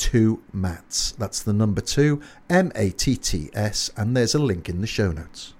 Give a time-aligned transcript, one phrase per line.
[0.00, 1.12] two mats.
[1.12, 4.86] That's the number two, M A T T S, and there's a link in the
[4.86, 5.54] show notes.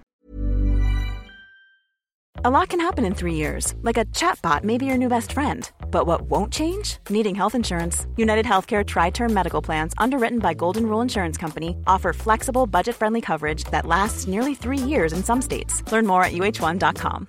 [2.43, 5.33] A lot can happen in three years, like a chatbot may be your new best
[5.33, 5.71] friend.
[5.91, 6.97] But what won't change?
[7.11, 8.07] Needing health insurance.
[8.17, 12.97] United Healthcare Tri Term Medical Plans, underwritten by Golden Rule Insurance Company, offer flexible, budget
[12.97, 15.83] friendly coverage that lasts nearly three years in some states.
[15.93, 17.29] Learn more at uh1.com.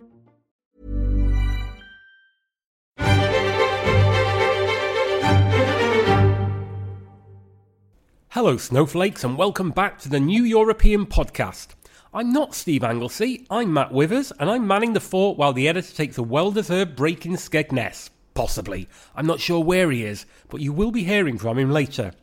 [8.33, 11.75] Hello, snowflakes, and welcome back to the New European Podcast.
[12.13, 15.93] I'm not Steve Anglesey, I'm Matt Withers, and I'm manning the fort while the editor
[15.93, 18.09] takes a well deserved break in Skegness.
[18.33, 18.87] Possibly.
[19.17, 22.13] I'm not sure where he is, but you will be hearing from him later.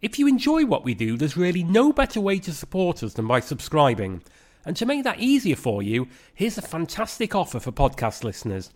[0.00, 3.26] If you enjoy what we do, there's really no better way to support us than
[3.26, 4.22] by subscribing.
[4.64, 8.70] And to make that easier for you, here's a fantastic offer for podcast listeners.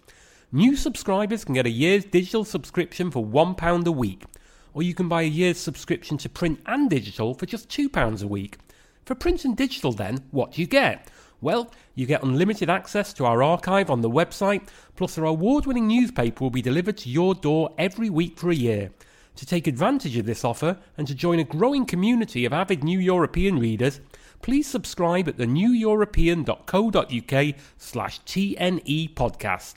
[0.50, 4.24] New subscribers can get a year's digital subscription for £1 a week,
[4.74, 8.26] or you can buy a year's subscription to print and digital for just £2 a
[8.26, 8.58] week.
[9.06, 11.08] For print and digital, then, what do you get?
[11.40, 15.86] Well, you get unlimited access to our archive on the website, plus our award winning
[15.86, 18.90] newspaper will be delivered to your door every week for a year.
[19.36, 22.98] To take advantage of this offer and to join a growing community of avid New
[22.98, 24.00] European readers,
[24.42, 29.74] please subscribe at theneweuropean.co.uk slash TNE podcast.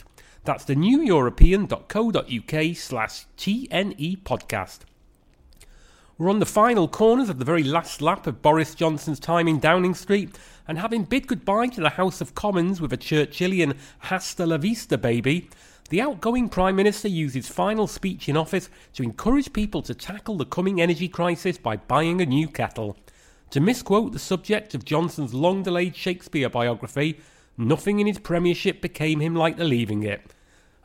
[0.48, 4.80] That's the theneweuropean.co.uk slash TNE podcast.
[6.18, 9.60] We're on the final corners of the very last lap of Boris Johnson's time in
[9.60, 14.46] Downing Street, and having bid goodbye to the House of Commons with a Churchillian hasta
[14.46, 15.50] la vista baby,
[15.90, 20.38] the outgoing Prime Minister used his final speech in office to encourage people to tackle
[20.38, 22.96] the coming energy crisis by buying a new kettle.
[23.50, 27.20] To misquote the subject of Johnson's long delayed Shakespeare biography,
[27.58, 30.22] nothing in his premiership became him like the leaving it.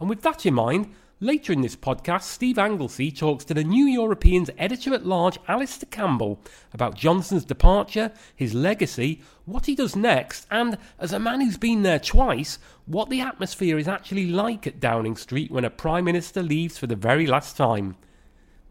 [0.02, 3.84] And with that in mind, later in this podcast, Steve Anglesey talks to the New
[3.84, 6.40] European's editor at large, Alastair Campbell,
[6.74, 11.84] about Johnson's departure, his legacy, what he does next, and, as a man who's been
[11.84, 16.42] there twice, what the atmosphere is actually like at Downing Street when a Prime Minister
[16.42, 17.94] leaves for the very last time.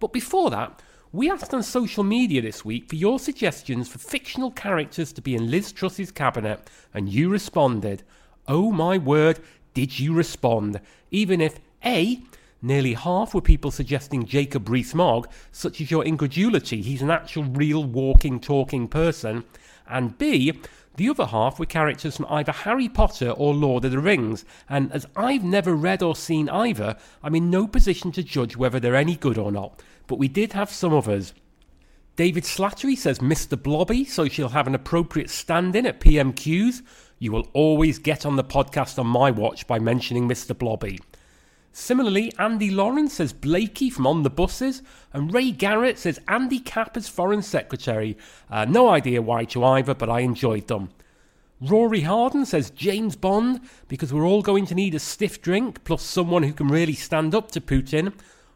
[0.02, 0.82] But before that,
[1.14, 5.36] we asked on social media this week for your suggestions for fictional characters to be
[5.36, 8.04] in Liz Truss's cabinet, and you responded.
[8.48, 9.40] Oh my word,
[9.74, 10.80] did you respond?
[11.12, 12.22] Even if A,
[12.62, 17.84] nearly half were people suggesting Jacob Rees-Mogg, such as your incredulity, he's an actual real
[17.84, 19.44] walking, talking person,
[19.90, 20.60] and B,
[20.98, 24.92] the other half were characters from either Harry Potter or Lord of the Rings, and
[24.92, 28.96] as I've never read or seen either, I'm in no position to judge whether they're
[28.96, 31.34] any good or not, but we did have some others.
[32.18, 33.62] David Slattery says Mr.
[33.62, 36.82] Blobby, so she'll have an appropriate stand in at PMQs.
[37.22, 40.58] You will always get on the podcast on my watch by mentioning Mr.
[40.58, 41.00] Blobby.
[41.72, 44.82] Similarly, Andy Lawrence says Blakey from On the Buses,
[45.14, 48.18] and Ray Garrett says Andy Capp as Foreign Secretary.
[48.50, 50.90] Uh, no idea why to either, but I enjoyed them.
[51.62, 56.02] Rory Harden says James Bond, because we're all going to need a stiff drink, plus
[56.02, 58.14] someone who can really stand up to Putin.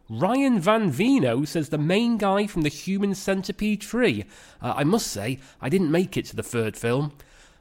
[0.09, 4.25] Ryan Van Vino says the main guy from the Human Centipede 3.
[4.59, 7.11] Uh, I must say, I didn't make it to the third film.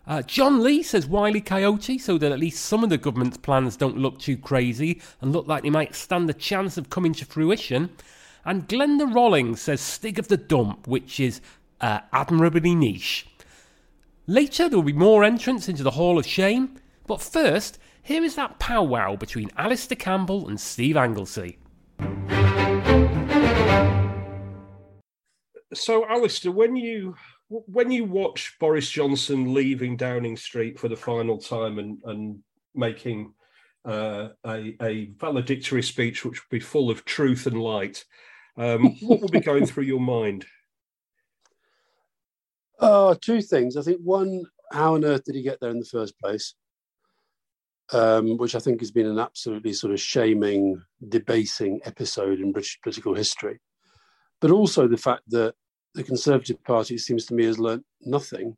[0.06, 3.76] Uh, John Lee says Wiley Coyote, so that at least some of the government's plans
[3.76, 7.24] don't look too crazy and look like they might stand the chance of coming to
[7.24, 7.90] fruition.
[8.44, 11.40] And Glenda Rollings says Stig of the Dump, which is
[11.80, 13.26] uh, admirably niche.
[14.26, 18.34] Later, there will be more entrance into the Hall of Shame, but first, here is
[18.34, 21.56] that powwow between Alastair Campbell and Steve Anglesey.
[25.72, 27.16] So, Alastair, when you
[27.66, 32.42] when you watch Boris Johnson leaving Downing Street for the final time and and
[32.74, 33.32] making
[33.84, 38.04] uh, a, a valedictory speech which would be full of truth and light,
[38.56, 40.44] um, what will be going through your mind?
[42.80, 43.76] Uh, two things.
[43.76, 46.54] I think one, how on earth did he get there in the first place?
[47.92, 52.80] Um, which I think has been an absolutely sort of shaming, debasing episode in British
[52.82, 53.60] political history.
[54.40, 55.54] But also the fact that
[55.94, 58.56] the Conservative Party, seems to me, has learnt nothing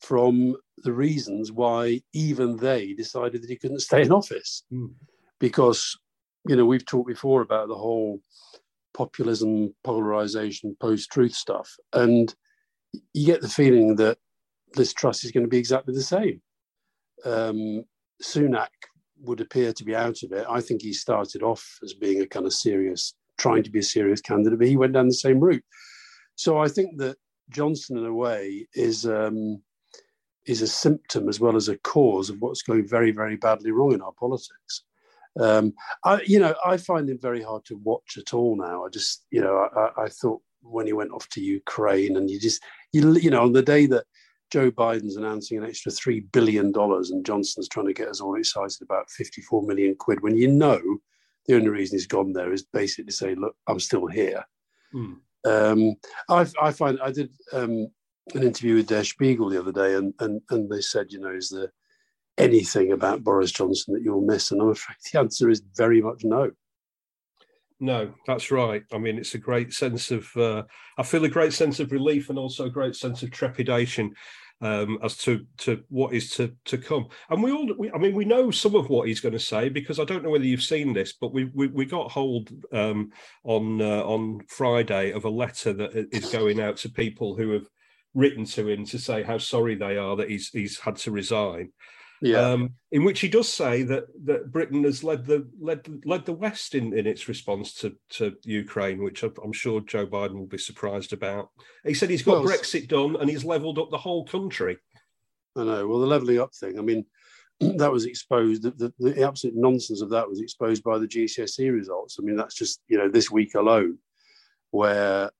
[0.00, 4.64] from the reasons why even they decided that he couldn't stay in office.
[4.72, 4.92] Mm.
[5.38, 5.98] Because,
[6.46, 8.20] you know, we've talked before about the whole
[8.94, 11.76] populism, polarization, post truth stuff.
[11.92, 12.34] And
[13.14, 14.18] you get the feeling that
[14.74, 16.42] this Truss is going to be exactly the same.
[17.24, 17.84] Um,
[18.22, 18.68] Sunak
[19.22, 20.46] would appear to be out of it.
[20.48, 23.82] I think he started off as being a kind of serious, trying to be a
[23.82, 25.64] serious candidate, but he went down the same route.
[26.40, 27.18] So I think that
[27.50, 29.60] Johnson, in a way, is um,
[30.46, 33.92] is a symptom as well as a cause of what's going very, very badly wrong
[33.92, 34.84] in our politics.
[35.38, 38.86] Um, I, you know, I find him very hard to watch at all now.
[38.86, 42.40] I just, you know, I, I thought when he went off to Ukraine, and you
[42.40, 42.62] just,
[42.94, 44.06] you, you know, on the day that
[44.50, 48.36] Joe Biden's announcing an extra three billion dollars, and Johnson's trying to get us all
[48.36, 50.80] excited about fifty-four million quid, when you know
[51.46, 54.42] the only reason he's gone there is basically to say, "Look, I'm still here."
[54.94, 55.18] Mm.
[55.44, 55.94] Um,
[56.28, 57.88] I, I, find I did um,
[58.34, 61.30] an interview with Der Spiegel the other day, and, and and they said, you know,
[61.30, 61.72] is there
[62.38, 64.50] anything about Boris Johnson that you'll miss?
[64.50, 66.50] And I'm afraid the answer is very much no.
[67.82, 68.82] No, that's right.
[68.92, 70.28] I mean, it's a great sense of.
[70.36, 70.64] Uh,
[70.98, 74.14] I feel a great sense of relief and also a great sense of trepidation
[74.60, 77.08] um, as to to what is to to come.
[77.30, 79.68] And we all, we, I mean, we know some of what he's going to say
[79.68, 83.10] because I don't know whether you've seen this, but we we, we got hold um,
[83.44, 87.66] on uh, on Friday of a letter that is going out to people who have
[88.14, 91.72] written to him to say how sorry they are that he's he's had to resign.
[92.22, 92.40] Yeah.
[92.40, 96.34] Um, in which he does say that that Britain has led the led led the
[96.34, 100.58] West in, in its response to, to Ukraine, which I'm sure Joe Biden will be
[100.58, 101.48] surprised about.
[101.84, 104.76] He said he's got well, Brexit done and he's levelled up the whole country.
[105.56, 105.88] I know.
[105.88, 106.78] Well, the levelling up thing.
[106.78, 107.06] I mean,
[107.60, 108.62] that was exposed.
[108.62, 112.18] The, the, the absolute nonsense of that was exposed by the GCSE results.
[112.18, 113.98] I mean, that's just you know this week alone,
[114.72, 115.30] where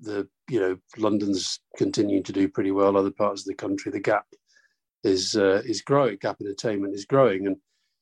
[0.00, 2.96] the you know London's continuing to do pretty well.
[2.96, 4.26] Other parts of the country, the gap
[5.04, 6.16] is uh, is growing.
[6.20, 7.56] Gap in attainment is growing, and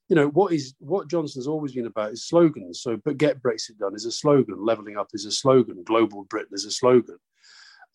[0.09, 2.81] you know what is what Johnson's always been about is slogans.
[2.83, 4.65] So, but get Brexit done is a slogan.
[4.65, 5.83] Leveling up is a slogan.
[5.85, 7.19] Global Britain is a slogan.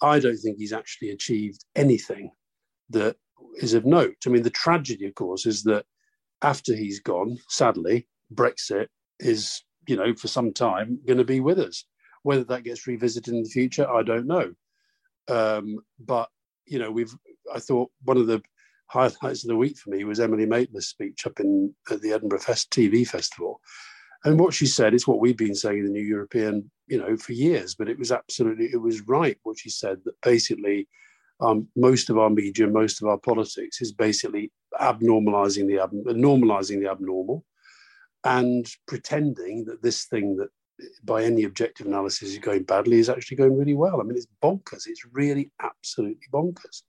[0.01, 2.31] I don't think he's actually achieved anything
[2.89, 3.17] that
[3.57, 4.15] is of note.
[4.25, 5.85] I mean, the tragedy, of course, is that
[6.41, 8.87] after he's gone, sadly, Brexit
[9.19, 11.85] is, you know, for some time going to be with us.
[12.23, 14.53] Whether that gets revisited in the future, I don't know.
[15.27, 16.29] Um, but
[16.65, 17.13] you know, we've.
[17.53, 18.41] I thought one of the
[18.91, 22.39] highlights of the week for me was Emily Maitlis' speech up in at the Edinburgh
[22.39, 23.61] Fest TV Festival.
[24.25, 27.15] And what she said is what we've been saying in the New European, you know,
[27.17, 27.73] for years.
[27.73, 30.87] But it was absolutely, it was right what she said that basically
[31.39, 36.89] um, most of our media, most of our politics is basically abnormalizing the normalizing the
[36.89, 37.43] abnormal,
[38.23, 40.49] and pretending that this thing that
[41.03, 43.99] by any objective analysis is going badly is actually going really well.
[43.99, 44.83] I mean, it's bonkers.
[44.85, 46.83] It's really absolutely bonkers.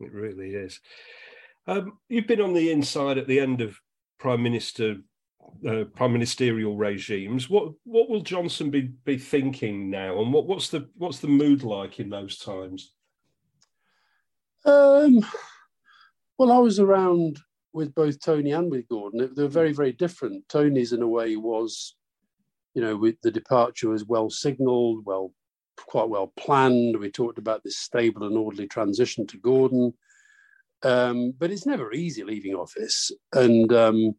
[0.00, 0.80] It really is.
[1.66, 3.80] Um, you've been on the inside at the end of
[4.18, 4.96] prime minister,
[5.68, 7.50] uh, prime ministerial regimes.
[7.50, 11.62] What what will Johnson be be thinking now, and what, what's the what's the mood
[11.62, 12.92] like in those times?
[14.64, 15.24] Um,
[16.38, 17.40] well, I was around
[17.72, 19.30] with both Tony and with Gordon.
[19.34, 20.48] They were very very different.
[20.48, 21.96] Tony's in a way was,
[22.74, 25.32] you know, with the departure was well signalled, well
[25.76, 26.98] quite well planned.
[26.98, 29.94] We talked about this stable and orderly transition to Gordon.
[30.82, 33.10] Um, but it's never easy leaving office.
[33.32, 34.14] And um,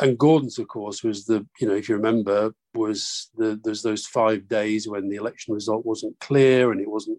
[0.00, 4.06] and Gordon's, of course, was the you know if you remember was the there's those
[4.06, 7.18] five days when the election result wasn't clear and it wasn't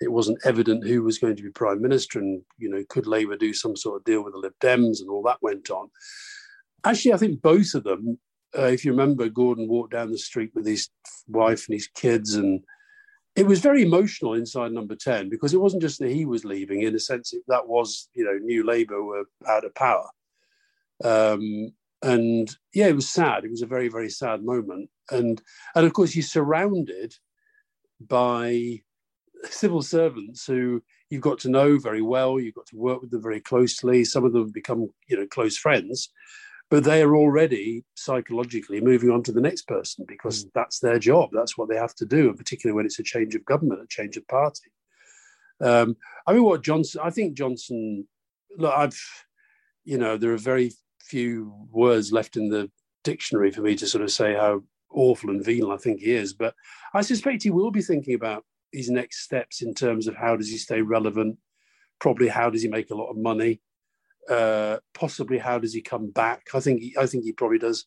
[0.00, 3.36] it wasn't evident who was going to be prime minister and you know could Labour
[3.36, 5.88] do some sort of deal with the Lib Dems and all that went on.
[6.84, 8.18] Actually, I think both of them.
[8.56, 10.88] Uh, if you remember, Gordon walked down the street with his
[11.28, 12.62] wife and his kids and
[13.36, 16.82] it was very emotional inside number 10 because it wasn't just that he was leaving
[16.82, 20.08] in a sense that was you know new labour were out of power.
[21.04, 23.44] Um, and yeah it was sad.
[23.44, 24.88] It was a very very sad moment.
[25.10, 25.40] And
[25.74, 27.14] and of course he's surrounded
[28.00, 28.80] by
[29.44, 33.22] civil servants who you've got to know very well you've got to work with them
[33.22, 34.04] very closely.
[34.04, 36.08] Some of them become you know close friends
[36.70, 40.50] but they are already psychologically moving on to the next person because mm.
[40.54, 41.30] that's their job.
[41.32, 43.86] That's what they have to do, and particularly when it's a change of government, a
[43.86, 44.70] change of party.
[45.60, 45.96] Um,
[46.26, 47.00] I mean, what Johnson?
[47.02, 48.06] I think Johnson.
[48.58, 48.98] Look, I've,
[49.84, 52.70] you know, there are very few words left in the
[53.04, 56.32] dictionary for me to sort of say how awful and venal I think he is,
[56.32, 56.54] but
[56.94, 60.48] I suspect he will be thinking about his next steps in terms of how does
[60.48, 61.36] he stay relevant,
[62.00, 63.60] probably how does he make a lot of money,
[64.30, 66.48] uh, possibly how does he come back.
[66.54, 67.86] I think he, I think he probably does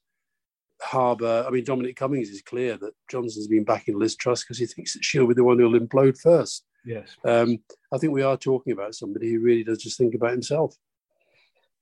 [0.81, 1.43] harbour.
[1.45, 4.93] I mean, Dominic Cummings is clear that Johnson's been backing Liz Truss because he thinks
[4.93, 6.65] that she'll be the one who'll implode first.
[6.85, 7.15] Yes.
[7.25, 7.59] Um,
[7.93, 10.75] I think we are talking about somebody who really does just think about himself.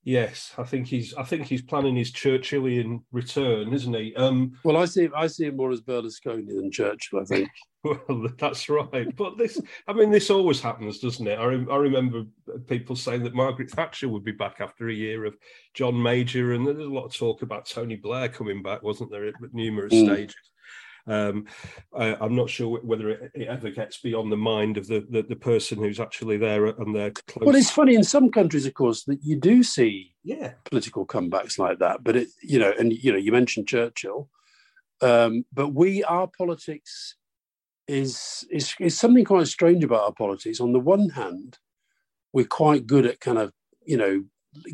[0.08, 1.14] Yes, I think he's.
[1.16, 4.16] I think he's planning his Churchillian return, isn't he?
[4.16, 5.10] Um, well, I see.
[5.14, 7.20] I see him more as Berlusconi than Churchill.
[7.20, 7.50] I think.
[7.84, 9.14] well, that's right.
[9.18, 11.38] But this, I mean, this always happens, doesn't it?
[11.38, 12.24] I, I remember
[12.68, 15.36] people saying that Margaret Thatcher would be back after a year of
[15.74, 19.28] John Major, and there's a lot of talk about Tony Blair coming back, wasn't there,
[19.28, 20.06] at numerous mm.
[20.06, 20.36] stages?
[21.08, 21.46] Um,
[21.98, 25.22] I, am not sure whether it, it, ever gets beyond the mind of the, the,
[25.22, 27.46] the person who's actually there and they're close.
[27.46, 31.58] Well, it's funny in some countries, of course, that you do see yeah political comebacks
[31.58, 32.04] like that.
[32.04, 34.30] But it, you know, and you know, you mentioned Churchill,
[35.02, 37.16] um, but we, our politics
[37.88, 40.60] is is is something quite strange about our politics.
[40.60, 41.58] On the one hand,
[42.34, 43.54] we're quite good at kind of
[43.86, 44.24] you know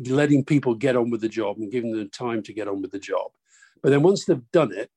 [0.06, 2.90] letting people get on with the job and giving them time to get on with
[2.90, 3.30] the job.
[3.82, 4.90] But then once they've done it,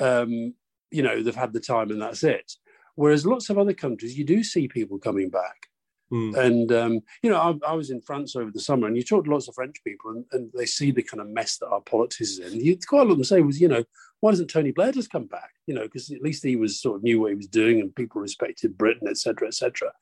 [0.00, 0.54] um,
[0.90, 2.52] you know, they've had the time and that's it.
[2.96, 5.68] Whereas lots of other countries, you do see people coming back.
[6.12, 6.36] Mm.
[6.36, 9.24] And, um, you know, I, I, was in France over the summer and you talk
[9.24, 11.80] to lots of French people and, and, they see the kind of mess that our
[11.80, 12.58] politics is in.
[12.58, 13.84] You, quite a lot of them say was, you know,
[14.18, 15.50] why doesn't Tony Blair just come back?
[15.68, 17.94] You know, because at least he was sort of knew what he was doing and
[17.94, 19.92] people respected Britain, etc., etc.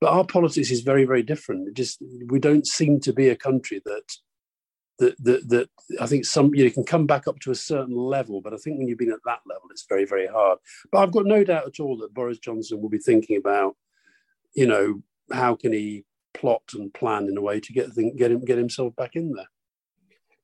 [0.00, 1.68] But our politics is very, very different.
[1.68, 4.16] It just we don't seem to be a country that
[4.98, 5.68] that, that, that
[6.00, 8.78] I think some you, can come back up to a certain level, but I think
[8.78, 10.58] when you've been at that level, it's very, very hard.
[10.90, 13.76] But I've got no doubt at all that Boris Johnson will be thinking about,
[14.54, 18.44] you know, how can he plot and plan in a way to get get him
[18.44, 19.48] get himself back in there.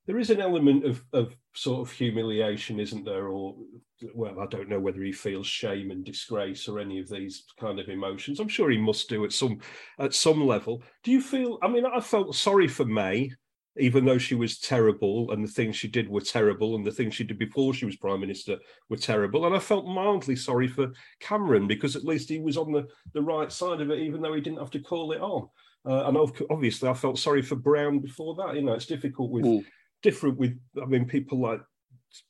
[0.05, 3.27] There is an element of, of sort of humiliation, isn't there?
[3.27, 3.55] Or
[4.15, 7.79] well, I don't know whether he feels shame and disgrace or any of these kind
[7.79, 8.39] of emotions.
[8.39, 9.59] I'm sure he must do at some
[9.99, 10.81] at some level.
[11.03, 11.59] Do you feel?
[11.61, 13.31] I mean, I felt sorry for May
[13.79, 17.15] even though she was terrible and the things she did were terrible and the things
[17.15, 18.57] she did before she was prime minister
[18.89, 22.71] were terrible and i felt mildly sorry for cameron because at least he was on
[22.71, 25.47] the, the right side of it even though he didn't have to call it on
[25.85, 26.17] uh, and
[26.49, 29.63] obviously i felt sorry for brown before that you know it's difficult with mm.
[30.01, 31.61] different with i mean people like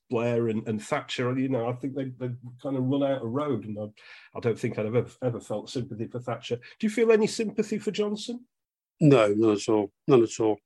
[0.10, 3.30] Blair and, and Thatcher, you know, I think they they kind of run out of
[3.30, 3.86] road, and I,
[4.36, 6.58] I don't think I've ever ever felt sympathy for Thatcher.
[6.58, 8.46] Do you feel any sympathy for Johnson?
[9.00, 10.58] No, not at all, none at all.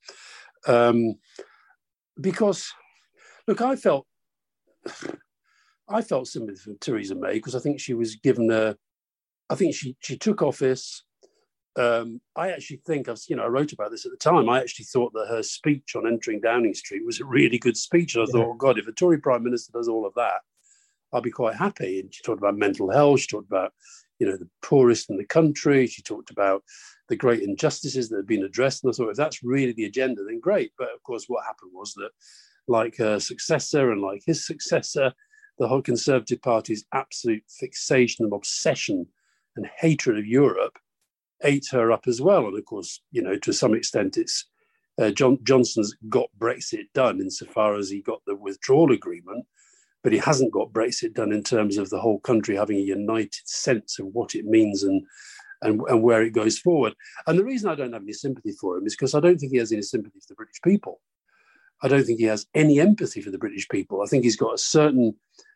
[0.67, 1.15] Um,
[2.19, 2.71] because,
[3.47, 4.05] look, I felt,
[5.89, 8.75] I felt sympathy for Theresa May because I think she was given a,
[9.49, 11.03] I think she she took office.
[11.75, 14.47] Um, I actually think I've, you know, I wrote about this at the time.
[14.47, 18.15] I actually thought that her speech on entering Downing Street was a really good speech.
[18.15, 20.41] And I thought, oh God, if a Tory Prime Minister does all of that,
[21.11, 21.99] I'll be quite happy.
[21.99, 23.21] And she talked about mental health.
[23.21, 23.73] She talked about,
[24.19, 25.87] you know, the poorest in the country.
[25.87, 26.63] She talked about
[27.09, 28.83] the great injustices that have been addressed.
[28.83, 30.71] And I thought, if that's really the agenda, then great.
[30.77, 32.11] But of course, what happened was that,
[32.67, 35.13] like her successor and like his successor,
[35.59, 39.05] the whole Conservative Party's absolute fixation and obsession
[39.55, 40.79] and hatred of Europe
[41.43, 42.47] ate her up as well.
[42.47, 44.45] And of course, you know, to some extent, it's
[45.01, 49.45] uh, John, Johnson's got Brexit done insofar as he got the withdrawal agreement,
[50.03, 53.33] but he hasn't got Brexit done in terms of the whole country having a united
[53.45, 55.03] sense of what it means and
[55.63, 56.93] and, and where it goes forward.
[57.25, 59.51] And the reason I don't have any sympathy for him is because I don't think
[59.51, 61.01] he has any sympathy for the British people.
[61.81, 64.01] I don't think he has any empathy for the British people.
[64.01, 65.15] I think he's got a certain,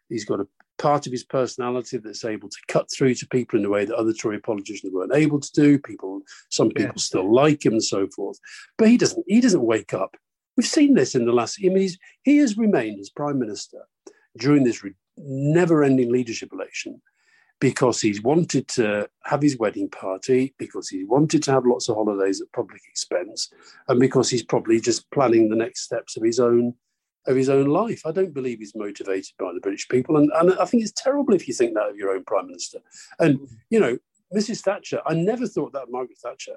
[0.10, 0.48] he's got a
[0.78, 3.96] part of his personality that's able to cut through to people in a way that
[3.96, 5.80] other Tory politicians weren't able to do.
[5.80, 7.02] People, some people yeah.
[7.02, 8.38] still like him and so forth.
[8.78, 9.24] But he doesn't.
[9.28, 10.18] He doesn't wake up.
[10.56, 11.60] We've seen this in the last.
[11.64, 11.90] I mean,
[12.24, 13.80] he has remained as prime minister
[14.38, 17.02] during this re- never-ending leadership election
[17.60, 21.96] because he's wanted to have his wedding party, because he wanted to have lots of
[21.96, 23.52] holidays at public expense,
[23.88, 26.74] and because he's probably just planning the next steps of his own
[27.26, 28.04] of his own life.
[28.06, 31.34] I don't believe he's motivated by the British people, and, and I think it's terrible
[31.34, 32.80] if you think that of your own prime minister.
[33.20, 33.98] And you know,
[34.36, 34.62] Mrs.
[34.62, 36.56] Thatcher, I never thought that Margaret Thatcher.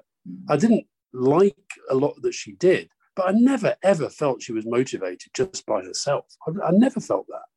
[0.49, 1.55] I didn't like
[1.89, 5.81] a lot that she did, but I never ever felt she was motivated just by
[5.81, 6.25] herself.
[6.47, 7.50] I, I never felt that.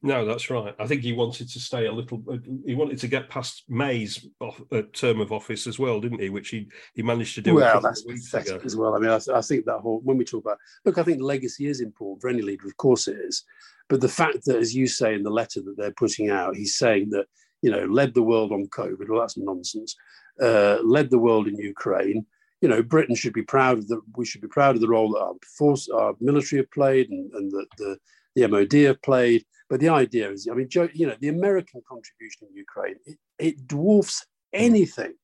[0.00, 0.74] No, that's right.
[0.78, 2.22] I think he wanted to stay a little.
[2.30, 6.20] Uh, he wanted to get past May's off, uh, term of office as well, didn't
[6.20, 6.30] he?
[6.30, 7.54] Which he he managed to do.
[7.54, 8.94] Well, that's pathetic as well.
[8.94, 11.66] I mean, I, I, think that whole when we talk about look, I think legacy
[11.66, 12.66] is important for any leader.
[12.66, 13.44] Of course, it is.
[13.88, 16.76] But the fact that, as you say in the letter that they're putting out, he's
[16.76, 17.26] saying that
[17.62, 19.08] you know led the world on COVID.
[19.08, 19.96] Well, that's nonsense.
[20.40, 22.24] Uh, led the world in Ukraine.
[22.60, 24.00] You know, Britain should be proud of the.
[24.16, 27.32] We should be proud of the role that our force, our military have played, and,
[27.32, 27.98] and that the
[28.36, 32.48] the MOD have played but the idea is, I mean, you know, the American contribution
[32.48, 35.14] in Ukraine, it, it dwarfs anything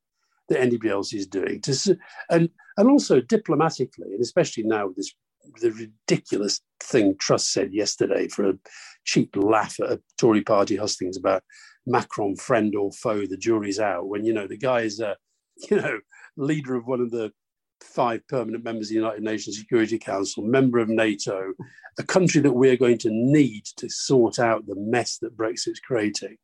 [0.48, 1.60] that anybody else is doing.
[1.62, 1.96] To,
[2.30, 5.12] and, and also diplomatically, and especially now with this
[5.60, 8.58] the ridiculous thing Truss said yesterday for a
[9.04, 11.42] cheap laugh at a Tory party hustings about
[11.86, 14.08] Macron, friend or foe, the jury's out.
[14.08, 15.16] When, you know, the guy is, uh, a,
[15.70, 16.00] you know,
[16.36, 17.32] leader of one of the
[17.80, 21.52] five permanent members of the United Nations Security Council, member of NATO,
[21.98, 26.36] a country that we're going to need to sort out the mess that Brexit's creating.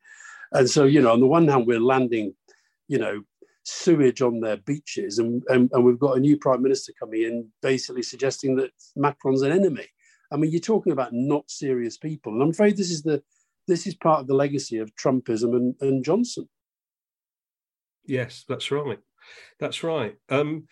[0.52, 2.34] And so, you know, on the one hand, we're landing,
[2.88, 3.22] you know,
[3.64, 7.49] sewage on their beaches, and, and, and we've got a new prime minister coming in
[7.62, 9.87] basically suggesting that Macron's an enemy.
[10.32, 12.32] I mean, you're talking about not serious people.
[12.32, 13.22] And I'm afraid this is the
[13.66, 16.49] this is part of the legacy of Trumpism and, and Johnson.
[18.04, 18.99] Yes, that's right.
[19.60, 20.16] That's right.
[20.28, 20.66] Um,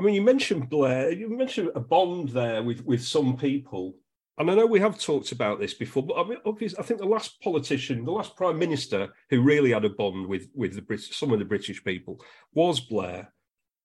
[0.00, 1.12] I mean, you mentioned Blair.
[1.12, 3.98] You mentioned a bond there with with some people,
[4.38, 6.02] and I know we have talked about this before.
[6.02, 9.72] But I mean, obviously, I think the last politician, the last prime minister who really
[9.72, 12.18] had a bond with with the Brit- some of the British people
[12.54, 13.30] was Blair.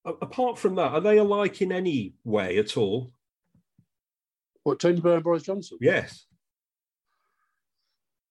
[0.06, 3.12] A- apart from that, are they alike in any way at all?
[4.64, 5.80] What Tony Blair and Boris Johnson?
[5.82, 6.28] Yes.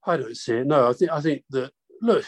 [0.06, 0.66] I don't see it.
[0.66, 2.24] No, I think I think that look,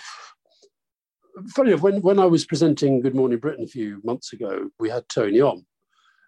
[1.48, 4.90] funny enough, when, when I was presenting Good Morning Britain a few months ago, we
[4.90, 5.66] had Tony on.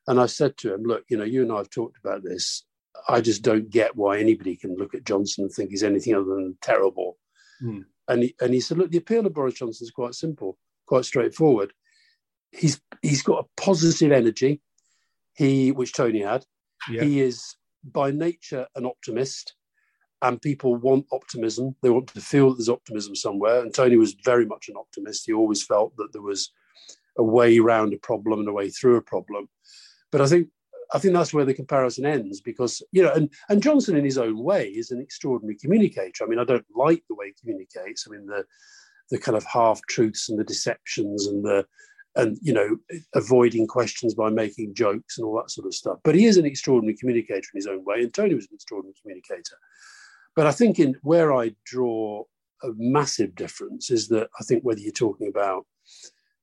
[0.06, 2.64] And I said to him, look, you know, you and I have talked about this.
[3.08, 6.24] I just don't get why anybody can look at Johnson and think he's anything other
[6.24, 7.18] than terrible.
[7.62, 7.84] Mm.
[8.08, 11.04] And, he, and he said, look, the appeal of Boris Johnson is quite simple, quite
[11.04, 11.72] straightforward.
[12.50, 14.62] He's he's got a positive energy,
[15.34, 16.46] he which Tony had.
[16.90, 17.04] Yeah.
[17.04, 19.54] He is by nature an optimist
[20.22, 21.76] and people want optimism.
[21.82, 23.60] They want to feel that there's optimism somewhere.
[23.60, 25.26] And Tony was very much an optimist.
[25.26, 26.52] He always felt that there was
[27.18, 29.48] a way around a problem and a way through a problem.
[30.10, 30.48] But I think
[30.92, 34.18] I think that's where the comparison ends because you know, and and Johnson in his
[34.18, 36.24] own way is an extraordinary communicator.
[36.24, 38.06] I mean, I don't like the way he communicates.
[38.06, 38.44] I mean, the
[39.10, 41.66] the kind of half truths and the deceptions and the
[42.16, 42.76] and you know
[43.14, 45.98] avoiding questions by making jokes and all that sort of stuff.
[46.04, 48.94] But he is an extraordinary communicator in his own way, and Tony was an extraordinary
[49.00, 49.58] communicator.
[50.38, 52.22] But I think in where I draw
[52.62, 55.66] a massive difference is that I think whether you're talking about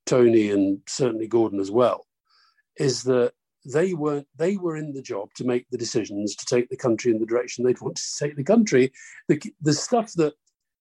[0.06, 2.06] Tony and certainly Gordon as well,
[2.78, 3.32] is that
[3.64, 7.10] they were they were in the job to make the decisions to take the country
[7.10, 8.92] in the direction they'd want to take the country.
[9.30, 10.34] The, the stuff that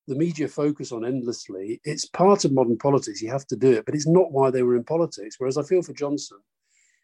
[0.08, 3.22] the media focus on endlessly, it's part of modern politics.
[3.22, 5.36] You have to do it, but it's not why they were in politics.
[5.38, 6.38] Whereas I feel for Johnson,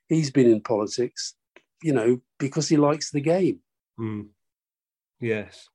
[0.09, 1.37] he's been in politics,
[1.85, 3.61] you know, because he likes the game.
[3.97, 4.31] Mm.
[5.21, 5.69] Yes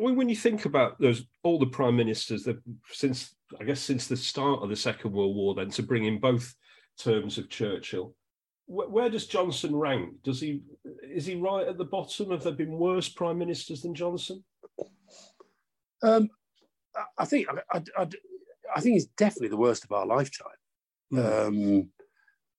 [0.00, 2.58] when you think about those all the prime ministers that
[2.90, 6.18] since I guess since the start of the Second World War, then to bring in
[6.18, 6.54] both
[6.98, 8.14] terms of Churchill,
[8.66, 10.14] where, where does Johnson rank?
[10.22, 10.62] Does he
[11.02, 12.30] is he right at the bottom?
[12.30, 14.42] Have there been worse prime ministers than Johnson?
[16.02, 16.28] Um,
[17.18, 18.08] I think I, I,
[18.74, 20.48] I, think he's definitely the worst of our lifetime.
[21.12, 21.46] Mm.
[21.48, 21.88] Um,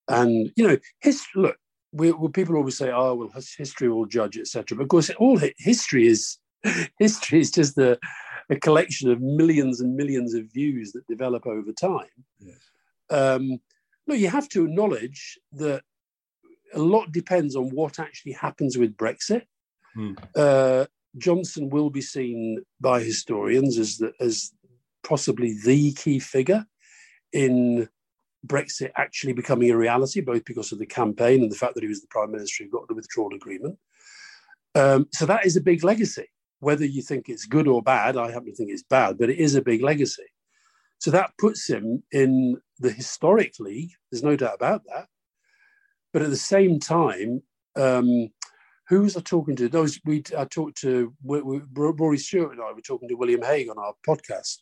[0.08, 1.58] and you know, his look.
[1.94, 5.38] We, well, people always say, "Oh, well, history will judge, etc." But of course, all
[5.58, 6.38] history is
[7.00, 8.00] history is just a,
[8.50, 12.08] a, collection of millions and millions of views that develop over time.
[12.40, 12.58] Yes.
[13.10, 13.60] Um,
[14.08, 15.84] no, you have to acknowledge that
[16.74, 19.44] a lot depends on what actually happens with Brexit.
[19.94, 20.14] Hmm.
[20.36, 20.86] Uh,
[21.18, 24.54] Johnson will be seen by historians as the, as
[25.04, 26.66] possibly the key figure
[27.34, 27.90] in
[28.48, 31.90] Brexit actually becoming a reality, both because of the campaign and the fact that he
[31.90, 33.78] was the prime minister who got the withdrawal agreement.
[34.74, 36.28] Um, so that is a big legacy
[36.62, 39.40] whether you think it's good or bad, I happen to think it's bad, but it
[39.40, 40.28] is a big legacy.
[41.00, 43.90] So that puts him in the historic league.
[44.10, 45.08] There's no doubt about that.
[46.14, 47.42] But at the same time,
[47.76, 48.30] um,
[48.88, 49.70] who was I talking to?
[49.70, 53.42] Those we I talked to we, we, Rory Stewart and I were talking to William
[53.42, 54.58] Hague on our podcast,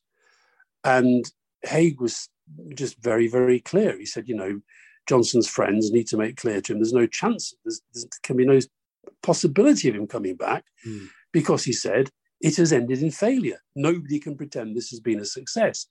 [0.86, 1.26] and
[1.64, 2.30] Hague was
[2.76, 3.98] just very very clear.
[3.98, 4.62] He said, you know,
[5.08, 8.46] Johnson's friends need to make clear to him there's no chance, there's, there can be
[8.46, 8.60] no
[9.24, 10.64] possibility of him coming back.
[10.88, 12.10] Mm because he said
[12.42, 13.60] it has ended in failure.
[13.76, 15.88] Nobody can pretend this has been a success.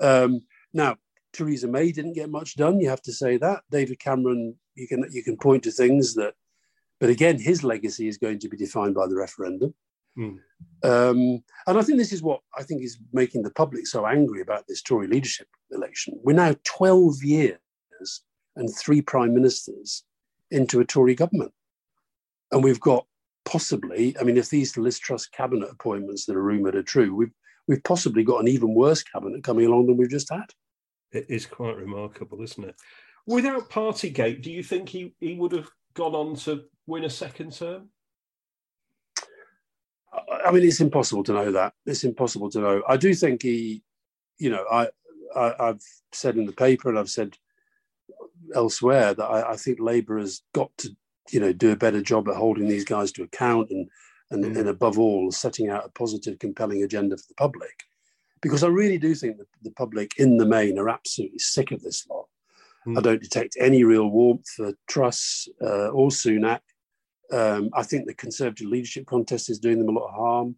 [0.00, 0.96] Um, now,
[1.32, 2.80] Theresa May didn't get much done.
[2.80, 3.62] You have to say that.
[3.70, 6.34] David Cameron, you can you can point to things that,
[6.98, 9.74] but again, his legacy is going to be defined by the referendum.
[10.18, 10.38] Mm.
[10.82, 14.40] Um, and I think this is what I think is making the public so angry
[14.40, 16.18] about this Tory leadership election.
[16.22, 17.58] We're now 12 years
[18.56, 20.04] and three prime ministers
[20.50, 21.52] into a Tory government.
[22.50, 23.06] And we've got
[23.46, 27.32] possibly, I mean, if these Liz Truss cabinet appointments that are rumoured are true, we've,
[27.66, 30.50] we've possibly got an even worse cabinet coming along than we've just had.
[31.12, 32.74] It is quite remarkable, isn't it?
[33.26, 37.52] Without Partygate, do you think he, he would have gone on to win a second
[37.52, 37.88] term?
[40.44, 41.72] I mean, it's impossible to know that.
[41.86, 42.82] It's impossible to know.
[42.88, 43.82] I do think he,
[44.38, 44.88] you know, I,
[45.34, 45.80] I have
[46.12, 47.36] said in the paper and I've said
[48.54, 50.96] elsewhere that I, I, think Labour has got to,
[51.30, 53.88] you know, do a better job at holding these guys to account and
[54.30, 54.58] and, mm.
[54.58, 57.84] and above all, setting out a positive, compelling agenda for the public.
[58.42, 61.82] Because I really do think that the public, in the main, are absolutely sick of
[61.82, 62.26] this lot.
[62.86, 62.98] Mm.
[62.98, 66.60] I don't detect any real warmth for Truss uh, or Sunak.
[67.32, 70.56] Um, I think the Conservative leadership contest is doing them a lot of harm.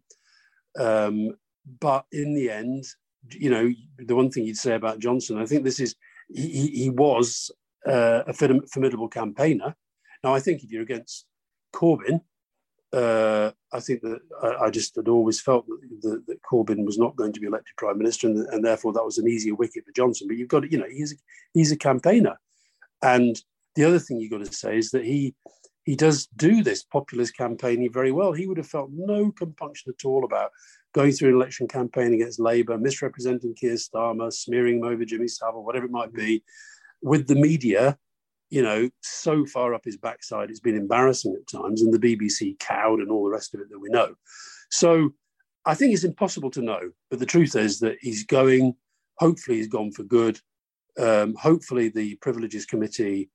[0.79, 1.37] Um,
[1.79, 2.85] but in the end,
[3.31, 5.95] you know, the one thing you'd say about Johnson, I think this is,
[6.29, 7.51] he, he was
[7.87, 9.75] uh, a formidable campaigner.
[10.23, 11.25] Now, I think if you're against
[11.73, 12.21] Corbyn,
[12.91, 16.97] uh, I think that I, I, just had always felt that, that, that, Corbyn was
[16.97, 19.85] not going to be elected prime minister, and, and, therefore that was an easier wicket
[19.85, 20.27] for Johnson.
[20.27, 21.15] But you've got, to, you know, he's a,
[21.53, 22.39] he's a campaigner,
[23.03, 23.39] and
[23.75, 25.35] the other thing you've got to say is that he
[25.85, 28.31] he does do this populist campaigning very well.
[28.31, 30.51] He would have felt no compunction at all about
[30.93, 35.63] going through an election campaign against Labour, misrepresenting Keir Starmer, smearing him over Jimmy Savile,
[35.63, 36.43] whatever it might be,
[37.01, 37.97] with the media,
[38.49, 42.57] you know, so far up his backside, it's been embarrassing at times, and the BBC
[42.59, 44.15] cowed and all the rest of it that we know.
[44.71, 45.11] So
[45.65, 48.75] I think it's impossible to know, but the truth is that he's going.
[49.17, 50.39] Hopefully, he's gone for good.
[50.97, 53.29] Um, hopefully, the Privileges Committee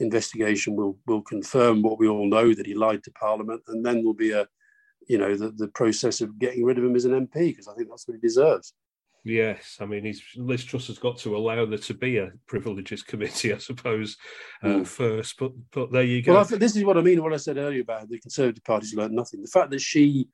[0.00, 3.96] investigation will will confirm what we all know that he lied to Parliament, and then
[3.96, 4.48] there'll be a,
[5.08, 7.74] you know, the, the process of getting rid of him as an MP because I
[7.74, 8.72] think that's what he deserves.
[9.26, 13.02] Yes, I mean, he's, Liz Truss has got to allow there to be a privileges
[13.02, 14.16] committee, I suppose,
[14.62, 14.86] uh, mm.
[14.86, 15.36] first.
[15.36, 16.34] But but there you go.
[16.34, 17.20] Well, this is what I mean.
[17.20, 19.42] What I said earlier about the Conservative Party's learned nothing.
[19.42, 20.28] The fact that she,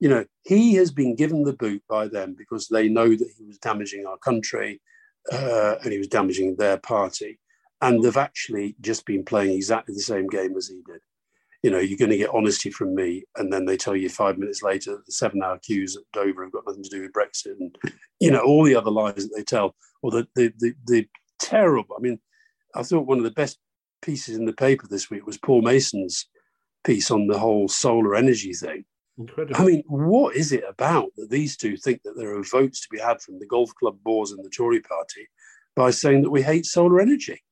[0.00, 3.44] you know, he has been given the boot by them because they know that he
[3.44, 4.82] was damaging our country,
[5.30, 7.38] uh, and he was damaging their party,
[7.82, 11.00] and they've actually just been playing exactly the same game as he did
[11.64, 13.24] you know, you're going to get honesty from me.
[13.36, 16.52] And then they tell you five minutes later the seven hour queues at Dover have
[16.52, 17.74] got nothing to do with Brexit and,
[18.20, 19.74] you know, all the other lies that they tell.
[20.02, 22.20] Or the, the, the, the terrible, I mean,
[22.74, 23.58] I thought one of the best
[24.02, 26.26] pieces in the paper this week was Paul Mason's
[26.84, 28.84] piece on the whole solar energy thing.
[29.16, 29.58] Incredible.
[29.58, 32.88] I mean, what is it about that these two think that there are votes to
[32.90, 35.28] be had from the golf club boards and the Tory party
[35.74, 37.42] by saying that we hate solar energy?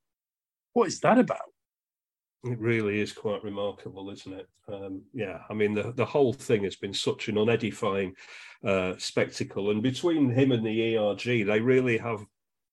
[0.75, 1.52] What is that about?
[2.45, 4.49] It really is quite remarkable, isn't it?
[4.67, 8.15] Um, yeah, I mean, the, the whole thing has been such an unedifying
[8.65, 9.71] uh, spectacle.
[9.71, 12.25] And between him and the ERG, they really have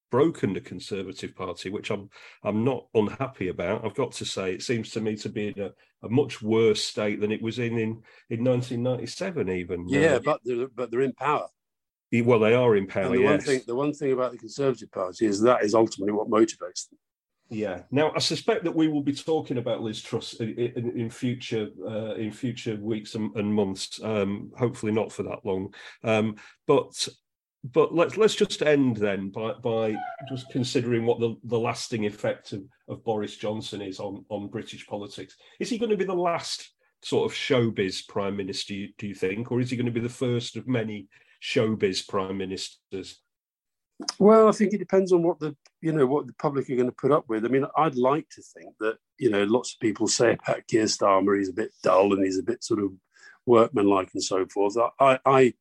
[0.09, 2.09] broken the Conservative Party, which I'm
[2.43, 3.85] I'm not unhappy about.
[3.85, 5.71] I've got to say, it seems to me to be in a,
[6.03, 9.87] a much worse state than it was in in, in 1997, even.
[9.87, 11.47] Yeah, uh, but they're, but they're in power.
[12.11, 13.03] Well, they are in power.
[13.03, 13.29] And the yes.
[13.29, 16.89] one thing the one thing about the Conservative Party is that is ultimately what motivates
[16.89, 16.97] them.
[17.49, 17.81] Yeah.
[17.89, 21.69] Now, I suspect that we will be talking about Liz Truss in, in, in future
[21.83, 23.99] uh, in future weeks and, and months.
[24.03, 25.73] Um, hopefully, not for that long.
[26.03, 26.35] Um,
[26.67, 27.07] but
[27.63, 29.95] but let's let's just end then by by
[30.29, 34.85] just considering what the, the lasting effect of, of Boris Johnson is on on British
[34.85, 35.35] politics.
[35.59, 38.85] Is he going to be the last sort of showbiz prime minister?
[38.97, 41.07] Do you think, or is he going to be the first of many
[41.41, 43.19] showbiz prime ministers?
[44.17, 46.87] Well, I think it depends on what the you know what the public are going
[46.87, 47.45] to put up with.
[47.45, 50.85] I mean, I'd like to think that you know lots of people say about Keir
[50.85, 52.91] Starmer he's a bit dull and he's a bit sort of
[53.45, 54.77] workmanlike and so forth.
[54.99, 55.53] I I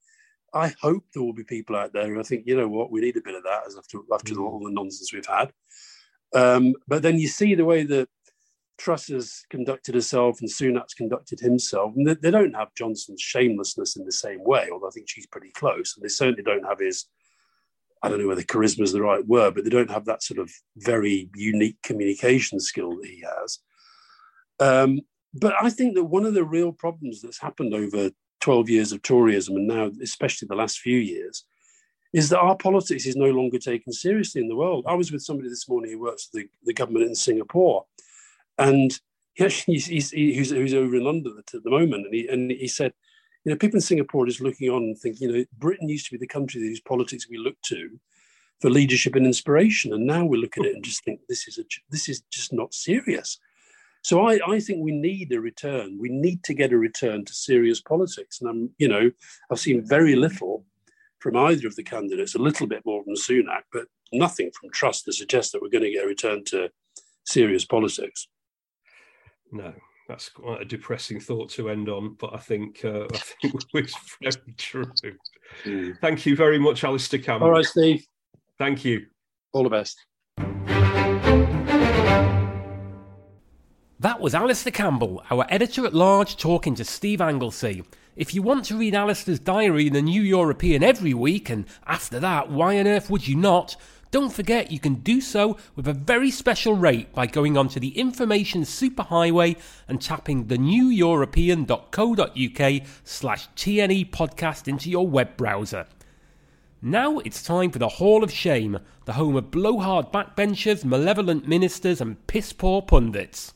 [0.55, 3.01] I hope there will be people out there who I think you know what we
[3.01, 4.45] need a bit of that as after after mm.
[4.45, 5.53] all the nonsense we've had.
[6.35, 8.09] Um, but then you see the way that
[8.77, 13.97] Truss has conducted herself and Sunak's conducted himself, and they, they don't have Johnson's shamelessness
[13.97, 14.69] in the same way.
[14.73, 17.07] Although I think she's pretty close, and they certainly don't have his
[18.03, 20.39] I don't know whether charisma is the right word, but they don't have that sort
[20.39, 23.59] of very unique communication skill that he has.
[24.61, 25.01] Um,
[25.35, 29.03] but I think that one of the real problems that's happened over 12 years of
[29.03, 31.45] Toryism and now, especially the last few years,
[32.13, 34.85] is that our politics is no longer taken seriously in the world.
[34.89, 37.85] I was with somebody this morning who works for the, the government in Singapore,
[38.57, 38.99] and
[39.35, 42.51] he actually, he's, he's, he's, he's over in London at the moment, and he, and
[42.51, 42.93] he said,
[43.45, 46.07] you know, people in Singapore are just looking on and thinking, you know, Britain used
[46.07, 47.99] to be the country whose politics we look to
[48.61, 51.59] for leadership and inspiration, and now we look at it and just think this is
[51.59, 53.39] a this is just not serious.
[54.03, 55.99] So I, I think we need a return.
[56.01, 58.41] We need to get a return to serious politics.
[58.41, 59.11] And I'm, you know,
[59.51, 60.65] I've seen very little
[61.19, 65.03] from either of the candidates, a little bit more from Sunak, but nothing from Truss
[65.03, 66.71] to suggest that we're going to get a return to
[67.25, 68.29] serious politics.
[69.51, 69.75] No,
[70.09, 73.95] that's quite a depressing thought to end on, but I think uh, I think it's
[74.21, 74.85] very true.
[75.65, 75.99] Mm.
[76.01, 77.49] Thank you very much, Alastair Campbell.
[77.49, 78.05] All right, Steve.
[78.59, 79.07] Thank you.
[79.53, 80.05] All the best.
[84.01, 87.83] That was Alastair Campbell, our editor at large, talking to Steve Anglesey.
[88.15, 92.19] If you want to read Alastair's diary in the New European every week, and after
[92.21, 93.77] that, why on earth would you not?
[94.11, 97.99] Don't forget you can do so with a very special rate by going onto the
[97.99, 105.85] information superhighway and tapping the neweuropean.co.uk slash TNE podcast into your web browser.
[106.81, 112.01] Now it's time for the Hall of Shame, the home of blowhard backbenchers, malevolent ministers,
[112.01, 113.53] and piss poor pundits.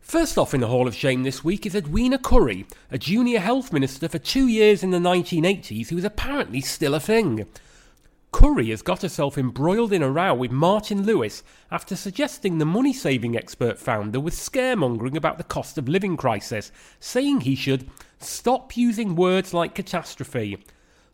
[0.00, 3.72] First off in the Hall of Shame this week is Edwina Currie, a junior health
[3.72, 7.46] minister for two years in the 1980s who is apparently still a thing.
[8.32, 12.92] Currie has got herself embroiled in a row with Martin Lewis after suggesting the money
[12.92, 18.76] saving expert founder was scaremongering about the cost of living crisis, saying he should stop
[18.76, 20.64] using words like catastrophe.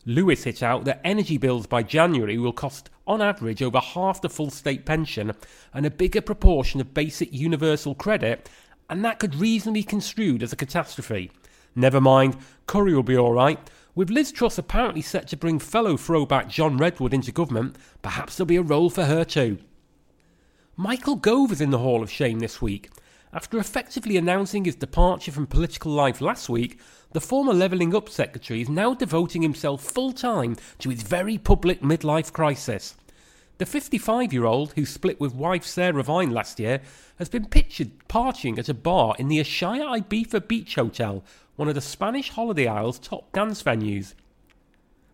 [0.05, 4.29] Lewis hit out that energy bills by January will cost, on average, over half the
[4.29, 5.33] full state pension
[5.73, 8.49] and a bigger proportion of basic universal credit,
[8.89, 11.29] and that could reasonably be construed as a catastrophe.
[11.75, 13.59] Never mind, Currie will be alright.
[13.99, 18.47] With Liz Truss apparently set to bring fellow throwback John Redwood into government, perhaps there'll
[18.47, 19.57] be a role for her too.
[20.77, 22.91] Michael Gove is in the Hall of Shame this week.
[23.33, 26.79] After effectively announcing his departure from political life last week,
[27.11, 31.81] the former Levelling Up secretary is now devoting himself full time to his very public
[31.81, 32.95] midlife crisis.
[33.57, 36.79] The 55 year old, who split with wife Sarah Vine last year,
[37.17, 41.21] has been pictured partying at a bar in the Ushuaïa Ibiza Beach Hotel
[41.59, 44.13] one of the Spanish Holiday Isles' top dance venues.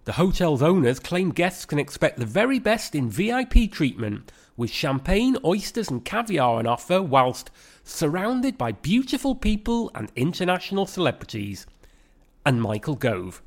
[0.04, 5.38] The hotel's owners claim guests can expect the very best in VIP treatment, with champagne,
[5.44, 7.50] oysters, and caviar on offer, whilst
[7.84, 11.66] surrounded by beautiful people and international celebrities.
[12.46, 13.42] And Michael Gove.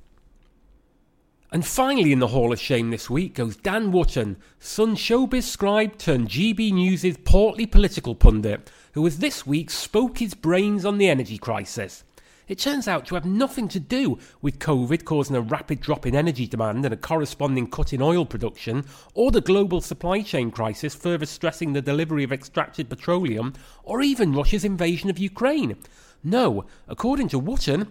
[1.53, 5.99] And finally, in the Hall of Shame this week goes Dan Wootton, Sun showbiz scribe
[5.99, 11.09] turned GB News' portly political pundit, who has this week spoke his brains on the
[11.09, 12.03] energy crisis.
[12.49, 16.17] It turns out to have nothing to do with COVID causing a rapid drop in
[16.17, 20.95] energy demand and a corresponding cut in oil production, or the global supply chain crisis
[20.95, 25.77] further stressing the delivery of extracted petroleum, or even Russia's invasion of Ukraine.
[26.25, 27.89] No, according to Wootton,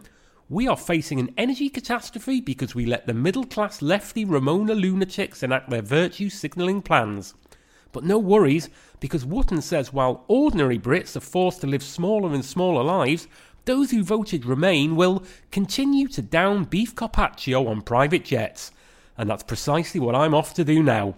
[0.50, 5.43] we are facing an energy catastrophe because we let the middle class lefty Remoaner lunatics
[5.43, 7.36] enact their virtue signalling plans.
[7.91, 12.43] But no worries, because Wootton says while ordinary Brits are forced to live smaller and
[12.43, 13.28] smaller lives,
[13.67, 18.71] those who voted Remain will continue to down beef carpaccio on private jets.
[19.17, 21.15] And that's precisely what I'm off to do now.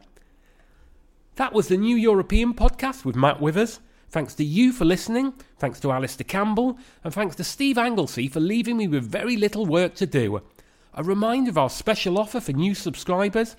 [1.35, 3.79] That was the New European podcast with Matt Withers.
[4.09, 8.39] Thanks to you for listening, thanks to Alastair Campbell, and thanks to Steve Anglesey for
[8.39, 10.41] leaving me with very little work to do.
[10.95, 13.55] A reminder of our special offer for new subscribers.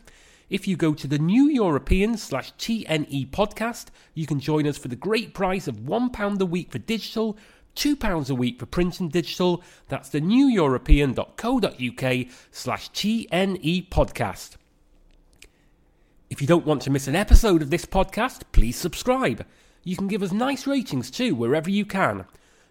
[0.49, 4.89] If you go to the New European slash TNE podcast, you can join us for
[4.89, 7.39] the great price of £1 a week for digital
[7.77, 9.63] £2 a week for print and digital.
[9.89, 14.57] That's the neweuropean.co.uk slash TNE podcast.
[16.29, 19.45] If you don't want to miss an episode of this podcast, please subscribe.
[19.83, 22.27] You can give us nice ratings too, wherever you can.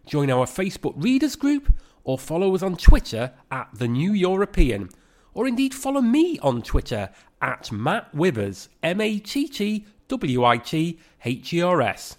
[0.05, 4.89] Join our Facebook readers group or follow us on Twitter at The New European.
[5.33, 7.09] Or indeed follow me on Twitter
[7.41, 12.17] at Matt Withers, M A T T W I T H E R S.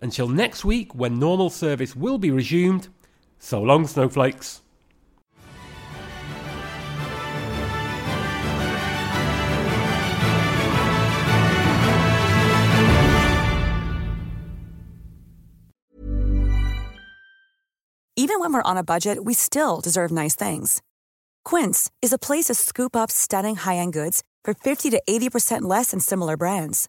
[0.00, 2.88] Until next week, when normal service will be resumed,
[3.38, 4.62] so long, snowflakes.
[18.18, 20.82] Even when we're on a budget, we still deserve nice things.
[21.44, 25.62] Quince is a place to scoop up stunning high end goods for 50 to 80%
[25.62, 26.88] less than similar brands.